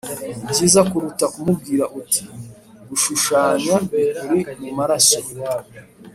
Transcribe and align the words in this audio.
ni 0.43 0.47
byiza 0.53 0.81
kuruta 0.89 1.25
kumubwira 1.33 1.85
uti 1.99 2.21
gushushanya 2.89 3.75
bikuri 4.29 4.63
mu 4.63 4.71
maraso 4.79 5.19